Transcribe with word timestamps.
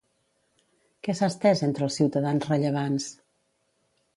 Què 1.07 1.13
s'ha 1.19 1.29
estès 1.33 1.61
entre 1.67 1.87
els 1.89 1.99
ciutadans 2.01 2.49
rellevants? 2.53 3.07